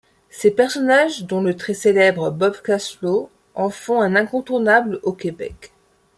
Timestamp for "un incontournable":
4.01-4.99